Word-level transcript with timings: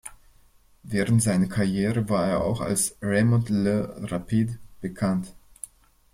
Während 0.81 1.21
seiner 1.21 1.45
Karriere 1.45 2.09
war 2.09 2.25
er 2.25 2.43
auch 2.43 2.59
als 2.59 2.97
""Raymond 3.03 3.49
le 3.51 3.93
rapide"" 4.11 4.57
bekannt. 4.79 5.35